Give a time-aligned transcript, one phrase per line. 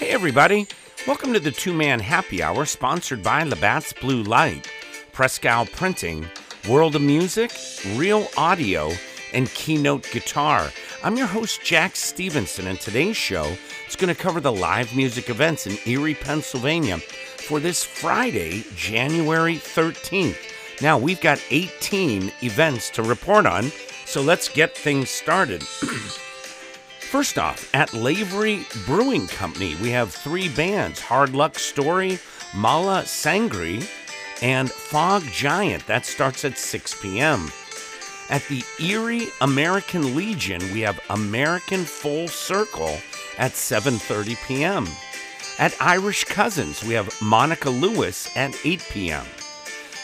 [0.00, 0.66] Hey, everybody.
[1.06, 4.66] Welcome to the two man happy hour sponsored by Labatt's Blue Light,
[5.12, 6.26] Presque Isle Printing,
[6.66, 7.52] World of Music,
[7.96, 8.92] Real Audio,
[9.34, 10.70] and Keynote Guitar.
[11.04, 13.54] I'm your host, Jack Stevenson, and today's show
[13.86, 19.56] is going to cover the live music events in Erie, Pennsylvania for this Friday, January
[19.56, 20.80] 13th.
[20.80, 23.64] Now, we've got 18 events to report on,
[24.06, 25.62] so let's get things started.
[27.10, 32.20] First off, at Lavery Brewing Company, we have three bands Hard Luck Story,
[32.54, 33.84] Mala Sangri,
[34.40, 35.84] and Fog Giant.
[35.88, 37.50] That starts at 6 p.m.
[38.28, 42.96] At the Erie American Legion, we have American Full Circle
[43.38, 44.86] at 7:30 p.m.
[45.58, 49.26] At Irish Cousins, we have Monica Lewis at 8 p.m.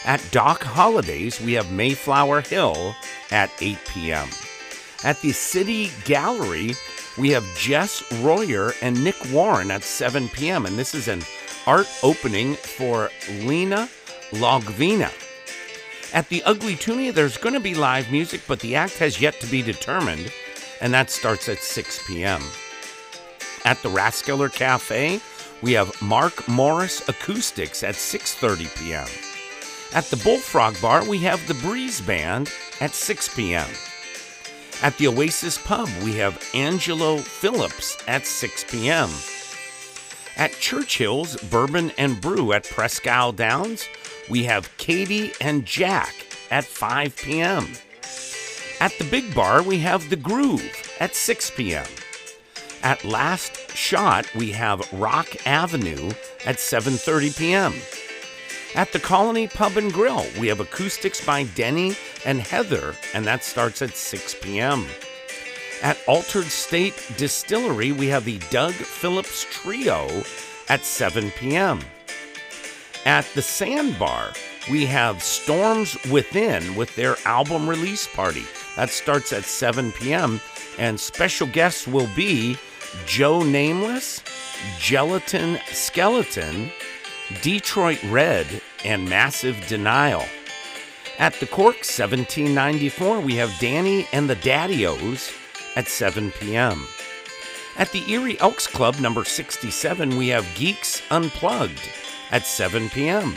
[0.03, 2.93] At Doc Holidays, we have Mayflower Hill
[3.31, 4.27] at 8 p.m.
[5.05, 6.73] At the City Gallery,
[7.17, 10.65] we have Jess Royer and Nick Warren at 7 p.m.
[10.65, 11.23] And this is an
[11.65, 13.09] art opening for
[13.41, 13.89] Lena
[14.31, 15.11] Logvina.
[16.13, 19.39] At the Ugly Tuna, there's going to be live music, but the act has yet
[19.41, 20.31] to be determined,
[20.79, 22.41] and that starts at 6 p.m.
[23.65, 25.19] At the Raskiller Cafe,
[25.61, 29.07] we have Mark Morris Acoustics at 6:30 p.m.
[29.93, 33.67] At the Bullfrog Bar, we have the Breeze Band at 6 p.m.
[34.83, 39.09] At the Oasis Pub, we have Angelo Phillips at 6 p.m.
[40.37, 43.87] At Churchill's Bourbon and Brew at Presque Isle Downs,
[44.29, 47.73] we have Katie and Jack at 5 p.m.
[48.79, 51.87] At the Big Bar, we have The Groove at 6 p.m.
[52.83, 56.11] At Last Shot, we have Rock Avenue
[56.45, 57.73] at 7:30 p.m.
[58.77, 63.43] At the Colony Pub and Grill, we have acoustics by Denny and Heather, and that
[63.43, 64.85] starts at 6 p.m.
[65.81, 70.21] At Altered State Distillery, we have the Doug Phillips Trio
[70.69, 71.79] at 7 p.m.
[73.03, 74.33] At the Sandbar,
[74.69, 78.45] we have Storms Within with their album release party.
[78.75, 80.39] That starts at 7 p.m.
[80.77, 82.59] And special guests will be
[83.07, 84.21] Joe Nameless,
[84.77, 86.71] Gelatin Skeleton,
[87.41, 90.23] Detroit Red, and Massive Denial.
[91.19, 95.35] At the Cork 1794, we have Danny and the Daddios
[95.75, 96.87] at 7 p.m.
[97.77, 101.89] At the Erie Elks Club number 67, we have Geeks Unplugged
[102.31, 103.35] at 7 p.m.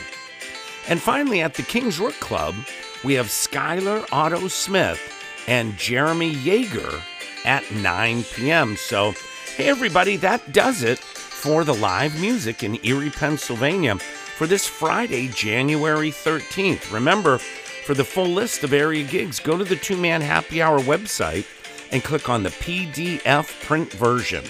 [0.88, 2.54] And finally, at the Kings Rook Club,
[3.02, 5.00] we have Skylar Otto Smith
[5.46, 7.02] and Jeremy Yeager
[7.44, 8.76] at 9 p.m.
[8.76, 9.14] So,
[9.56, 11.00] hey, everybody, that does it
[11.40, 16.92] for the live music in Erie, Pennsylvania for this Friday, January 13th.
[16.92, 20.80] Remember, for the full list of area gigs, go to the Two Man Happy Hour
[20.80, 21.46] website
[21.92, 24.44] and click on the PDF print version.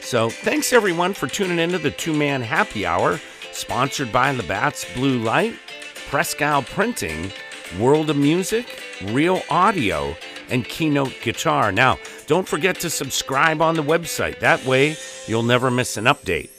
[0.00, 3.18] So, thanks everyone for tuning into the Two Man Happy Hour,
[3.50, 5.56] sponsored by Labatt's Blue Light,
[6.08, 7.32] Presque Isle Printing,
[7.80, 10.16] World of Music, Real Audio,
[10.50, 11.72] and Keynote Guitar.
[11.72, 14.38] Now, don't forget to subscribe on the website.
[14.40, 14.96] That way,
[15.26, 16.50] you'll never miss an update.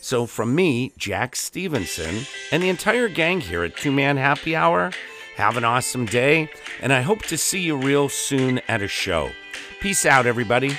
[0.00, 4.90] So, from me, Jack Stevenson, and the entire gang here at Two Man Happy Hour,
[5.36, 6.50] have an awesome day,
[6.80, 9.30] and I hope to see you real soon at a show.
[9.80, 10.76] Peace out, everybody.